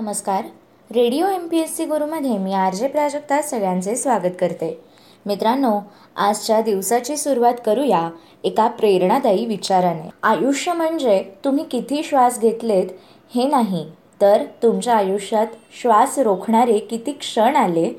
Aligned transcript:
नमस्कार. 0.00 0.44
Radio 0.90 1.26
M 1.26 1.46
P 1.48 1.58
S 1.58 1.76
C 1.76 1.84
गुरुमध्ये 1.84 2.36
मी 2.38 2.52
R 2.52 2.74
J 2.74 2.88
Prajakta 2.88 3.40
सगळ्यांचे 3.42 3.96
स्वागत 3.96 4.36
करते. 4.40 4.80
मित्रांनो 5.26 5.80
आजच्या 6.16 6.60
दिवसाची 6.60 7.16
सुरुवात 7.16 7.54
करूया 7.66 8.10
एका 8.44 8.66
प्रेरणादायी 8.68 9.46
विचाराने. 9.46 10.08
आयुष्य 10.22 10.72
म्हणजे 10.72 11.22
तुम्ही 11.44 11.64
किती 11.64 12.02
श्वास 12.02 12.40
घेतलेत 12.40 12.86
हे 13.34 13.46
नाही 13.48 13.86
तर 14.20 14.44
तुमच्या 14.62 14.96
आयुष्यात 14.96 15.46
श्वास 15.82 16.18
रोखणारे 16.18 16.78
किती 16.78 17.12
क्षण 17.12 17.56
आले 17.56 17.92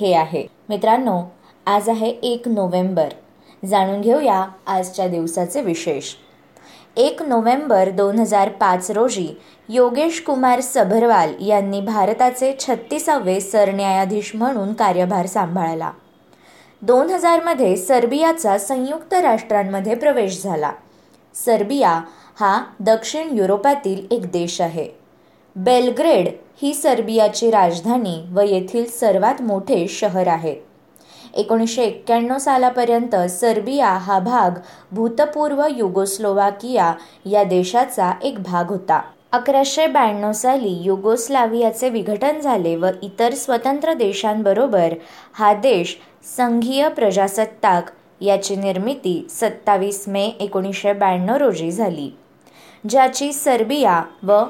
हे 0.00 0.14
आहे. 0.14 0.46
मित्रांनो 0.68 1.20
आज 1.66 1.88
आहे 1.88 2.08
एक 2.08 2.48
नोव्हेंबर. 2.48 3.08
जाणून 3.64 4.00
घेऊया 4.00 4.44
आजच्या 4.66 5.08
दिवसाचे 5.08 5.62
विशेष. 5.62 6.14
एक 6.98 7.22
नोव्हेंबर 7.22 7.90
दोन 7.90 8.18
हजार 8.18 8.48
पाच 8.48 8.90
रोजी 8.90 9.28
योगेश 9.68 10.20
कुमार 10.20 10.60
सभरवाल 10.60 11.34
यांनी 11.40 11.80
भारताचे 11.80 12.56
छत्तीसावे 12.60 13.40
सरन्यायाधीश 13.40 14.30
म्हणून 14.34 14.72
कार्यभार 14.72 15.26
सांभाळला. 15.26 15.90
दोन 16.82 17.10
हजारमध्ये 17.10 17.76
सर्बियाचा 17.76 18.58
संयुक्त 18.58 19.14
राष्ट्रांमध्ये 19.14 19.94
प्रवेश 19.94 20.42
झाला. 20.42 20.72
सर्बिया 21.34 22.00
हा 22.40 22.64
दक्षिण 22.80 23.38
युरोपातील 23.38 24.06
एक 24.10 24.22
देश 24.32 24.60
आहे. 24.60 24.88
बेलग्रेड 25.56 26.28
ही 26.62 26.74
सर्बियाची 26.74 27.50
राजधानी 27.50 28.22
व 28.32 28.40
येथील 28.40 28.84
सर्वात 28.84 29.42
मोठे 29.42 29.88
शहर 29.88 30.26
आहे. 30.26 30.67
एकोणीसशे 31.38 31.82
एक्क्याण्णव 31.82 32.38
सालापर्यंत 32.38 33.16
सर्बिया 33.30 33.88
हा 33.88 34.18
भाग 34.18 34.58
भूतपूर्व 34.92 35.64
युगोस्लोवाकिया 35.76 36.92
या 37.26 37.44
देशाचा 37.44 38.12
एक 38.22 38.42
भाग 38.42 38.68
होता. 38.68 39.00
अकराशे 39.32 39.86
ब्याण्णव 39.86 40.32
साली 40.32 40.82
युगोस्लावियाचे 40.82 41.88
विघटन 41.88 42.40
झाले 42.40 42.76
व 42.76 42.86
इतर 43.02 43.34
स्वतंत्र 43.34 43.92
देशांबरोबर 43.92 44.94
हा 45.32 45.52
देश 45.54 45.96
संघीय 46.36 46.88
प्रजासत्ताक 46.88 47.90
याची 48.20 48.56
निर्मिती 48.56 49.26
सत्तावीस 49.30 50.04
मे 50.08 50.24
एकोणीसशे 50.40 50.92
ब्याण्णव 50.92 51.36
रोजी 51.36 51.70
झाली. 51.70 52.10
ज्याची 52.88 53.32
सर्बिया 53.32 54.02
व 54.22 54.42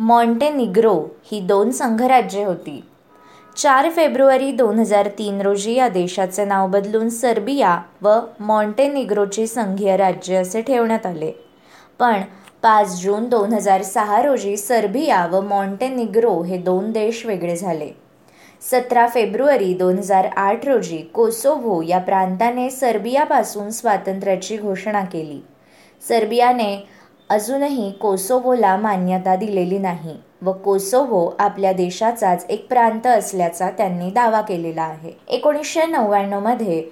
मॉन्टेनिग्रो 0.00 1.02
ही 1.32 1.40
दोन 1.40 1.70
संघराज्ये 1.70 2.44
होती. 2.44 2.84
चार 3.56 3.90
फेब्रुवारी 3.90 4.52
दोन 4.52 4.78
हजार 4.78 5.08
तीन 5.08 5.40
रोजी 5.40 5.74
या 5.74 5.88
देशाचे 5.88 6.44
नाव 6.44 6.68
बदलून 6.68 7.08
सर्बिया 7.08 7.82
व 8.02 8.18
मॉन्टेनिग्रोचे 8.40 9.46
संघीय 9.46 9.96
राज्य 9.96 10.36
असे 10.36 10.62
ठेवण्यात 10.62 11.06
आले. 11.06 11.32
पण 11.98 12.20
पाच 12.62 13.02
जून 13.02 13.28
दोन 13.28 13.52
हजार 13.52 13.82
सहा 13.82 14.22
रोजी 14.22 14.56
सर्बिया 14.56 15.26
व 15.26 15.40
मॉन्टेनिग्रो 15.40 16.42
हे 16.42 16.58
दोन 16.58 16.90
देश 16.90 17.26
वेगळे 17.26 17.56
झाले. 17.56 17.90
सतरा 18.70 19.06
फेब्रुवारी 19.06 19.74
दोन 19.74 19.98
हजार 19.98 20.26
आठ 20.36 20.68
रोजी 20.68 20.98
कोसोव्हो 20.98 21.82
या 21.82 21.98
प्रांताने 21.98 22.70
सर्बियापासून 22.70 23.70
स्वातंत्र्याची 23.70 24.56
घोषणा 24.56 25.04
केली. 25.04 25.44
सर्बियाने 26.08 26.88
अजूनही 27.32 27.90
कोसोवोला 27.90 28.76
मान्यता 28.76 29.36
दिलेली 29.36 29.78
नाही 29.78 30.14
व 30.42 30.52
कोसोव्हो 30.52 31.34
आपल्या 31.38 31.72
देशाचाच 31.72 32.44
एक 32.48 32.68
प्रांत 32.68 33.06
असल्याचा 33.06 33.70
त्यांनी 33.70 34.10
दावा 34.10 34.40
केलेला 34.40 34.82
आहे. 34.82 35.12
एकोणीसशे 35.28 35.86
नव्याण्णवमध्ये 35.86 36.82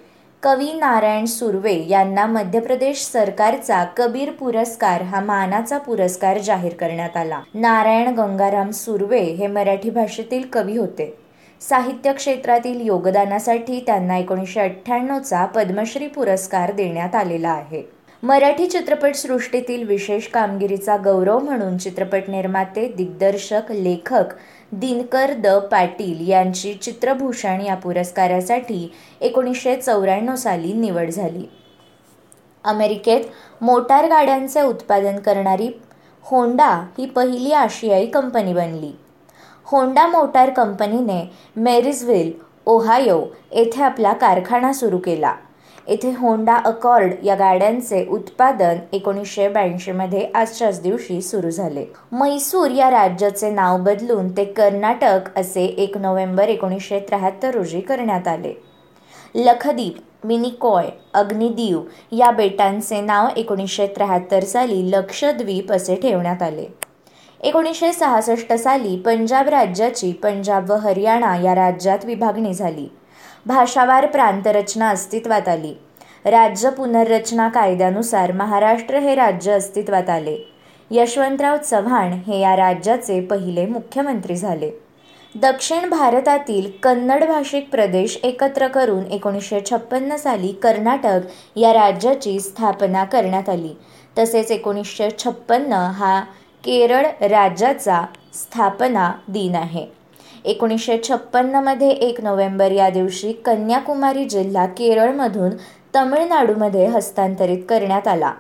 कवी 0.43 0.73
नारायण 0.73 1.25
सुर्वे 1.25 1.75
यांना 1.89 2.27
मध्य 2.27 2.61
प्रदेश 2.61 3.03
सरकारचा 3.03 3.85
कबीर 3.85 4.31
पुरस्कार 4.31 5.03
हा 5.03 5.21
मानाचा 5.21 5.79
पुरस्कार 5.79 6.39
जाहीर 6.39 6.75
करण्यात 6.75 7.17
आला. 7.17 7.41
नारायण 7.55 8.15
गंगाराम 8.15 8.71
सुर्वे 8.71 9.21
हे 9.21 9.47
मराठी 9.47 9.91
भाषेतील 9.91 10.47
कवी 10.53 10.77
होते. 10.77 11.15
साहित्य 11.61 12.13
क्षेत्रातील 12.13 12.81
योगदानासाठी 12.81 13.85
त्यांना 13.87 14.17
एकोणीसशे 14.17 14.61
अठ्ठ्याण्णवचा 14.61 15.45
पद्मश्री 15.45 16.07
पुरस्कार 16.07 16.73
देण्यात 16.73 17.15
आलेला 17.15 17.51
आहे. 17.51 18.00
मराठी 18.23 18.67
चित्रपटसृष्टीतील 18.67 19.87
विशेष 19.87 20.27
कामगिरीचा 20.27 20.97
गौरव 20.97 21.39
म्हणून 21.39 21.79
चित्रपट 21.79 22.23
निर्माते 22.29 22.93
दिग्दर्शक 22.97 23.71
लेखक 23.71 24.35
दिनकर 24.73 25.33
द 25.35 25.47
पाटील 25.47 26.29
यांची 26.29 26.75
चित्रभूषण 26.75 27.61
या 27.61 27.75
पुरस्कारासाठी 27.75 28.93
एकोणीसशे 29.21 29.77
चौऱ्याण्णव 29.77 30.35
साली 30.35 30.73
निवड 30.73 31.11
झाली. 31.11 31.45
अमेरिकेत 32.65 33.25
मोटार 33.61 34.09
गाड्यांचे 34.09 34.63
उत्पादन 34.63 35.19
करणारी 35.19 35.71
होंडा 36.23 36.71
ही 36.99 37.07
पहिली 37.07 37.53
आशियाई 37.53 38.07
कंपनी 38.07 38.53
बनली. 38.53 38.93
होंडा 39.65 40.07
मोटार 40.07 40.51
कंपनीने 40.51 41.31
मेरिजविल 41.57 42.33
ओहायो 42.67 43.27
येथे 43.53 43.83
आपला 43.83 44.13
कारखाना 44.13 44.73
सुरू 44.73 44.99
केला. 44.99 45.35
येथे 45.91 46.11
होंडा 46.19 46.57
अकॉर्ड 46.57 47.13
या 47.23 47.35
गाड्यांचे 47.35 48.07
उत्पादन 48.11 48.77
एकोणीसशे 48.93 49.49
ब्याऐंशीमध्ये 49.49 50.29
आजच्याच 50.35 50.83
दिवशी 50.83 51.23
सुरू 51.23 51.51
झाले. 51.51 51.85
मैसूर 52.13 52.71
या 52.71 52.91
राज्याचे 52.91 53.51
नाव 53.51 53.79
बदलून 53.79 54.37
ते 54.37 54.45
कर्नाटक 54.45 55.39
असे 55.39 55.65
एक 55.65 55.99
नोव्हेंबर 55.99 56.49
एकोणीसशे 56.49 57.01
त्र्याहत्तर 57.01 57.51
रोजी 57.51 57.81
करण्यात 57.81 58.29
आले. 58.29 58.53
लखदीप 59.35 60.27
मिनिकॉय 60.27 60.89
अग्निदीव 61.15 61.81
या 62.13 62.31
बेटांचे 62.31 63.01
नाव 63.01 63.29
एकोणीसशे 63.37 63.87
त्र्याहत्तर 63.87 64.45
साली 64.45 64.91
लक्षद्वीप 64.91 65.73
असे 65.73 65.95
ठेवण्यात 65.95 66.43
आले. 66.43 66.67
एकोणीसशे 67.41 67.93
सहासष्ट 67.93 68.53
साली 68.53 68.97
पंजाब 68.97 69.49
राज्याची 69.49 70.13
पंजाब 70.13 70.71
व 70.71 70.75
हरियाणा 70.75 71.37
या 71.37 71.55
राज्यात 71.55 71.99
विभागणी 72.05 72.55
झाली. 72.55 72.89
भाषावार 73.47 74.07
प्रांतरचना 74.07 74.89
अस्तित्वात 74.89 75.49
आली. 75.49 75.75
राज्य 76.25 76.71
पुनर्रचना 76.71 77.49
कायद्यानुसार 77.49 78.33
महाराष्ट्र 78.33 78.99
हे 78.99 79.15
राज्य 79.15 79.53
अस्तित्वात 79.53 80.11
आले. 80.11 80.53
यशवंतराव 80.91 81.57
चव्हाण 81.57 82.13
हे 82.13 82.41
या 82.41 82.57
राज्याचे 82.57 83.21
पहिले 83.21 83.67
मुख्यमंत्री 83.67 84.37
झाले. 84.37 84.71
दक्षिण 85.35 85.89
भारतातील 85.89 86.71
कन्नड 86.83 87.25
भाषिक 87.25 87.71
प्रदेश 87.71 88.21
एकत्र 88.23 88.69
करून 88.69 89.07
एकोणीसशे 89.07 89.61
छप्पन्न 89.71 90.17
साली 90.17 90.53
कर्नाटक 90.53 91.21
या 91.57 91.73
राज्याची 91.73 92.41
स्थापना 92.41 93.05
करण्यात 93.05 93.49
आली. 93.49 93.73
तसेच 94.19 94.51
एकोणीसशे 94.51 95.09
छप्पन्न 95.19 95.73
हा 95.73 96.21
केरळ 96.65 97.07
राज्याचा 97.21 98.03
स्थापना 98.35 99.13
दिन 99.29 99.55
आहे. 99.55 100.00
एकोणीसशे 100.45 100.99
छप्पन्नमध्ये 101.09 101.91
एक 101.91 102.21
नोव्हेंबर 102.21 102.71
या 102.71 102.91
दिवशी 102.91 103.33
कन्याकुमारी 103.33 104.25
जिल्हा 104.25 104.67
केरळमधून 104.67 105.51
तमिळनाडूमध्ये 105.97 106.87
हस्तांतरित 106.87 107.59
करण्यात 107.69 108.09
आला. 108.09 108.33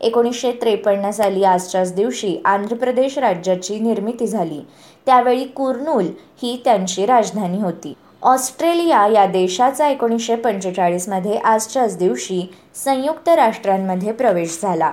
एकोणीसशे 0.00 0.52
त्रेपन्न 0.52 1.10
साली 1.10 1.44
आजच्याच 1.44 1.94
दिवशी 1.94 2.36
आंध्र 2.44 2.76
प्रदेश 2.76 3.18
राज्याची 3.18 3.78
निर्मिती 3.78 4.26
झाली. 4.26 4.60
त्यावेळी 5.06 5.44
कुर्नूल 5.44 6.06
ही 6.42 6.60
त्यांची 6.64 7.06
राजधानी 7.06 7.58
होती. 7.58 7.94
ऑस्ट्रेलिया 8.22 9.06
या 9.06 9.26
देशाचा 9.26 9.88
एकोणीसशे 9.88 10.36
पंचेचाळीसमध्ये 10.36 11.36
आजच्याच 11.36 11.98
दिवशी 11.98 12.54
संयुक्त 12.74 13.28
राष्ट्रांमध्ये 13.28 14.12
प्रवेश 14.12 14.58
झाला. 14.62 14.90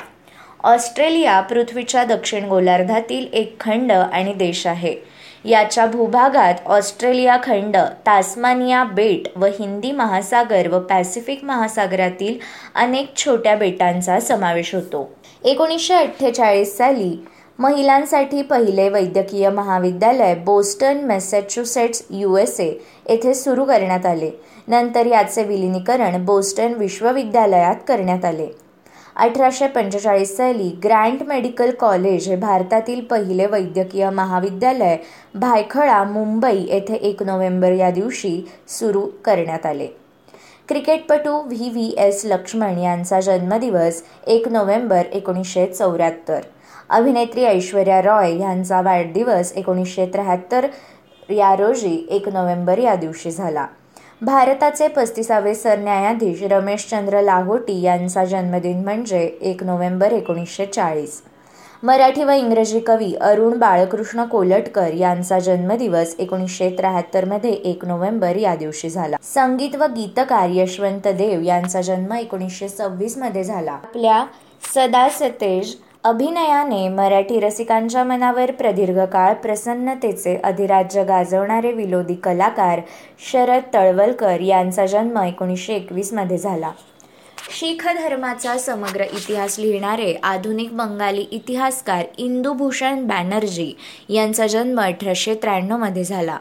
ऑस्ट्रेलिया 0.64 1.42
पृथ्वीच्या 1.42 2.04
दक्षिण 2.04 2.46
गोलार्धातील 2.46 3.26
एक 3.34 3.60
खंड 3.60 3.92
आणि 3.92 4.34
देश 4.34 4.68
आहे. 4.68 4.96
याच्या 5.46 5.86
भूभागात 5.86 6.54
ऑस्ट्रेलिया 6.66 7.38
खंड 7.44 7.78
तास्मानिया 8.06 8.84
बेट 8.84 9.38
व 9.38 9.46
हिंदी 9.46 9.92
महासागर 9.92 10.68
व 10.68 10.80
पॅसिफिक 10.80 11.44
महासागरातील 11.44 12.38
अनेक 12.76 13.16
छोट्या 13.16 13.56
बेटांचा 13.56 14.20
समावेश 14.20 14.74
होतो. 14.76 15.10
एकोणीसशे 15.44 15.94
अठ्ठेचाळीस 15.94 16.78
साली 16.78 17.26
महिलांसाठी 17.60 18.42
पहिले 18.42 18.90
वैद्यकीय 18.90 19.50
महाविद्यालय 19.50 20.36
Boston 20.36 21.06
Massachusetts 21.06 22.06
U 22.10 22.38
S 22.38 22.60
A 22.60 22.72
येथे 23.10 23.34
सुरू 23.34 23.66
करण्यात 23.66 24.06
आले. 24.06 24.32
नंतर 24.68 25.06
याचे 25.06 25.44
विलिनीकरण 25.44 26.26
बोस्टन 26.26 26.74
विश्वविद्यालयात 26.74 27.76
करण्यात 27.88 28.26
आले. 28.26 28.48
अठराशे 29.16 29.68
पंचेचाळीस 29.68 30.36
साली 30.38 30.70
ग्रँट 30.84 31.22
मेडिकल 31.24 31.72
कॉलेज 31.72 32.28
हे 32.30 32.36
भारतातील 32.36 33.02
पहिले 33.02 33.46
वैद्यकीय 33.46 34.10
महाविद्यालय 34.10 34.98
भायखळा 35.36 36.04
मुंबई 36.04 36.66
येथे 36.70 36.94
एक 36.94 37.24
नोव्हेंबर 37.24 37.72
या 37.72 37.92
दिवशी 37.92 38.42
सुरू 38.70 39.02
करण्यात 39.26 39.66
आले. 39.66 39.88
क्रिकेटपटू 40.68 41.38
व्ही 41.42 41.70
व्ही 41.70 41.94
एस 41.98 42.22
लक्ष्मण 42.26 42.78
यांचा 42.78 43.20
जन्मदिवस 43.20 44.04
एक 44.28 44.48
नोव्हेंबर 44.48 45.06
एकोणीसशे 45.14 45.66
चौऱ्याहत्तर. 45.68 46.40
अभिनेत्री 46.90 47.46
ऐश्वर्या 47.46 48.02
रॉय 48.02 48.38
यांचा 48.38 48.82
वाढदिवस 48.82 49.54
एकोणीसशे 49.56 50.06
त्र्याहत्तर 50.06 50.68
या 51.30 51.56
रोजी 51.56 52.08
एक 52.10 52.30
नोव्हेंबर 52.30 52.78
या 52.78 52.96
दिवशी 52.96 53.32
झाला. 53.32 53.66
भारताचे 54.22 54.88
पस्तीसावे 54.88 55.54
सरन्यायाधीश 55.56 56.44
रमेशचंद्र 56.44 57.22
लाहोटी 57.22 57.82
यांचा 57.82 58.24
जन्मदिन 58.26 58.84
म्हणजे 58.84 59.20
एक 59.42 59.64
नोव्हेंबर 59.64 60.12
एकोणीसशे 60.12 60.66
चाळीस. 60.66 61.22
मराठी 61.84 62.24
व 62.24 62.32
इंग्रजी 62.32 62.80
कवी 62.80 63.14
अरुण 63.22 63.58
बाळकृष्ण 63.60 64.24
कोलटकर 64.24 64.94
यांचा 64.94 65.40
जन्मदिवस 65.40 66.16
एकोणीसशे 66.20 66.70
त्र्याहत्तरमध्ये 66.70 67.52
एक 67.52 67.86
नोव्हेंबर 67.86 68.36
या 68.36 68.56
दिवशी 68.56 68.90
झाला. 68.90 69.18
संगीत 69.24 69.76
व 69.76 69.86
गीतकार 69.86 70.50
यशवंत 70.50 71.08
देव 71.08 71.42
यांचा 71.42 71.82
जन्म 71.82 72.14
एकोणीसशे 72.14 72.70
सव्वीसमध्ये 72.70 73.44
झाला. 73.44 73.72
आपल्या 73.72 74.26
सदा 74.74 75.08
सतेज 75.10 75.76
अभिनयाने 76.06 76.88
मराठी 76.90 77.40
रसिकांच्या 77.40 78.04
मनावर 78.04 78.52
प्रदीर्घ 78.52 79.00
काळ 79.04 79.34
प्रसन्नतेचे 79.34 80.36
अधिराज्य 80.44 81.04
गाजवणारे 81.04 81.72
विनोदी 81.72 82.16
कलाकार 82.16 82.82
शरद 83.32 83.74
तळवलकर 83.74 84.42
यांचा 84.42 84.86
जन्म 84.86 85.18
एकोणीसशे 85.24 85.74
एकवीसमध्ये 85.74 86.38
झाला. 86.38 86.72
शीख 87.52 87.88
धर्माचा 87.98 88.58
समग्र 88.58 89.04
इतिहास 89.04 89.60
लिहिणारे 89.60 90.14
आधुनिक 90.24 90.76
बंगाली 90.78 91.26
इतिहासकार 91.32 92.04
इंदुभूषण 92.18 93.06
बॅनर्जी 93.08 93.72
यांचा 94.10 94.48
जन्म 94.48 94.82
अठराशे 94.82 95.36
त्र्याण्णवमध्ये 95.36 96.04
झाला. 96.04 96.38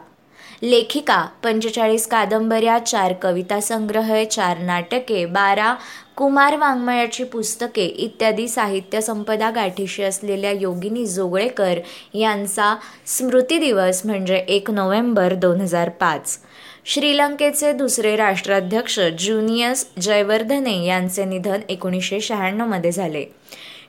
लेखिका 0.61 1.27
पंचेचाळीस 1.43 2.07
कादंबऱ्या 2.07 2.77
चार 2.79 3.13
कविता 3.13 3.59
संग्रह 3.59 4.23
चार 4.23 4.57
नाटके 4.57 5.25
बारा 5.25 5.75
कुमार 6.15 6.57
वाङ्मयाची 6.57 7.23
पुस्तके 7.23 7.85
इत्यादी 7.85 8.47
साहित्य 8.47 9.01
संपदा 9.01 9.49
गाठीशी 9.51 10.03
असलेल्या 10.03 10.51
योगिनी 10.51 11.05
जोगळेकर 11.05 11.79
यांचा 12.13 12.75
स्मृती 13.05 13.57
दिवस 13.57 14.01
म्हणजे 14.05 14.35
एक 14.35 14.71
नोव्हेंबर 14.71 15.33
दोन 15.33 15.61
हजार 15.61 15.89
पाच. 15.89 16.37
श्रीलंकेचे 16.85 17.73
दुसरे 17.73 18.15
राष्ट्राध्यक्ष 18.15 18.99
ज्युनियस 18.99 19.87
जयवर्धने 20.01 20.85
यांचे 20.85 21.25
निधन 21.25 21.59
एकोणीसशे 21.69 22.21
शहाण्णवमध्ये 22.21 22.91
झाले. 22.91 23.25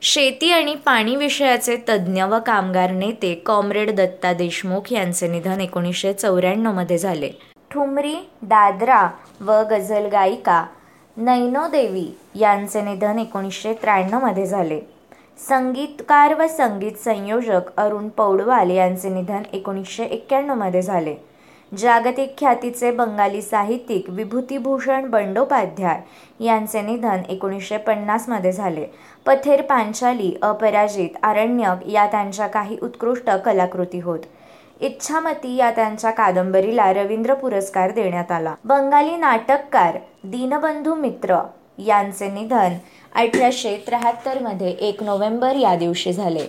शेती 0.03 0.51
आणि 0.53 0.75
पाणी 0.75 1.17
विषयाचे 1.17 1.77
तज्ज्ञ 1.89 2.23
व 2.23 2.39
कामगार 2.47 2.91
नेते 2.91 3.35
कॉम्रेड 3.47 3.91
दत्ता 3.91 4.33
देशमुख 4.33 4.93
यांचे 4.93 5.29
निधन 5.29 5.61
एकोणीसशे 5.61 6.13
चौऱ्याण्णवमध्ये 6.13 6.99
झाले. 6.99 7.31
ठुमरी 7.71 8.15
दादरा 8.43 9.09
व 9.41 9.63
गझल 9.71 10.07
गायिका 10.07 10.65
नैनो 11.17 11.67
देवी 11.69 12.07
यांचे 12.35 12.83
निधन 12.83 13.19
एकोणीसशे 13.19 13.73
त्र्याण्णवमध्ये 13.73 14.47
झाले. 14.47 14.81
संगीतकार 15.49 16.35
व 16.35 16.47
संगीत 16.47 16.93
संयोजक 17.05 17.77
अरुण 17.77 18.09
पौडवाल 18.09 18.71
यांचे 18.71 19.09
निधन 19.09 19.43
एकोणीसशे 19.53 20.05
एक्क्याण्णवमध्ये 20.05 20.83
झाले. 20.83 21.15
जागतिक 21.73 22.35
ख्यातीचे 22.39 22.91
बंगाली 22.91 23.43
साहित्यिक 23.43 24.05
विभूतिभूषण 24.09 25.07
बंडोपाध्याय 25.11 26.01
यांचे 26.45 26.83
निधन 26.83 27.23
एकोणीसशे 27.29 27.77
पन्नासमध्ये 27.77 28.53
झाले. 28.53 28.87
पथेर 29.27 29.63
पांचाली 29.63 30.33
अपराजित 30.43 31.17
आरण्यक 31.23 31.89
या 31.89 32.07
त्यांच्या 32.07 32.47
काही 32.47 32.77
उत्कृष्ट 32.83 33.31
कलाकृती 33.31 34.01
होत. 34.01 34.19
इच्छामती 34.81 35.57
या 35.57 35.71
त्यांच्या 35.71 36.11
कादंबरीला 36.11 36.93
रवींद्र 36.93 37.35
पुरस्कार 37.35 37.91
देण्यात 37.91 38.33
आला. 38.33 38.55
बंगाली 38.65 39.17
नाटककार 39.17 39.99
दीनबंधू 40.25 40.95
मित्र 40.95 41.39
यांचे 41.79 42.29
निधन 42.31 42.75
अठराशे 43.15 43.77
त्र्याहत्तरमध्ये 43.87 44.71
एक 44.71 45.03
नोव्हेंबर 45.03 45.57
या 45.57 45.75
दिवशी 45.77 46.13
झाले. 46.13 46.47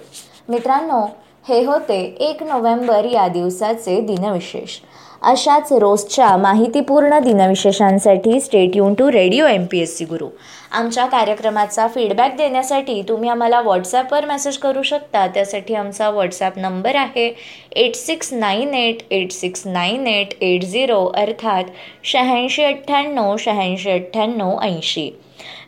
मित्रांनो 0.49 1.05
हे 1.47 1.61
होते 1.63 1.97
एक 2.21 2.41
नोव्हेंबर 2.43 3.05
या 3.05 3.27
दिवसाचे 3.27 3.99
दिनविशेष. 4.01 4.77
अशाच 5.21 5.71
रोजच्या 5.73 6.35
माहितीपूर्ण 6.37 7.19
दिनविशेषांसाठी 7.19 8.39
stay 8.41 8.75
युन 8.75 8.93
to 8.93 9.09
radio 9.11 9.45
M 9.47 9.65
P 9.65 9.79
S 9.81 9.97
C 9.97 10.05
Guru 10.05 10.27
आमच्या 10.71 11.05
कार्यक्रमाचा 11.05 11.87
फीडबॅक 11.87 12.35
देण्यासाठी 12.37 13.01
तुम्ही 13.09 13.29
आम्हाला 13.29 13.61
व्हॉट्सॲपवर 13.61 14.25
मेसेज 14.25 14.57
करू 14.57 14.81
शकता. 14.83 15.25
त्यासाठी 15.27 15.75
आमचा 15.75 16.09
व्हॉट्सॲप 16.09 16.57
नंबर 16.57 16.95
आहे 16.95 17.31
eight 17.75 17.95
six 17.95 18.33
nine 18.33 18.73
eight 18.73 19.01
eight 19.11 19.31
six 19.31 19.65
nine 19.67 20.07
eight 20.07 20.33
eight 20.41 20.65
zero 20.65 21.03
अर्थात 21.15 21.63
शहाऐंशी 22.03 22.63
अठ्ठ्याण्णव 22.63 23.35
शहाऐंशी 23.39 23.91
अठ्ठ्याण्णव 23.91 24.59
ऐंशी. 24.63 25.09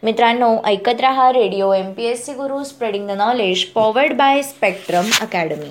मित्रांनो 0.04 0.56
ऐकत 0.66 1.02
रहा 1.02 1.32
radio 1.32 1.72
M 1.74 1.92
P 1.94 2.06
S 2.06 2.26
C 2.26 2.34
Guru 2.34 2.64
spreading 2.64 3.08
the 3.08 3.12
knowledge 3.18 3.64
powered 3.66 4.14
by 4.18 4.42
Spectrum 4.42 5.10
Academy 5.22 5.68